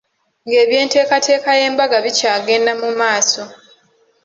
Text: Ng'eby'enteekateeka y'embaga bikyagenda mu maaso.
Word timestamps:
Ng'eby'enteekateeka 0.47 1.49
y'embaga 1.59 1.97
bikyagenda 2.05 2.71
mu 2.81 2.89
maaso. 2.99 3.41